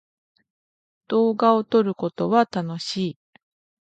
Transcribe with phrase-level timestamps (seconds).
[1.09, 3.19] 動画を撮ることは楽しい。